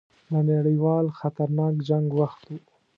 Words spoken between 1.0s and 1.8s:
خطرناک